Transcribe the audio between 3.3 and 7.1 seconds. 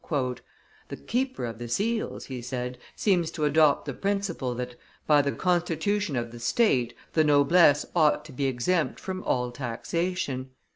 adopt the principle that, by the constitution of the state,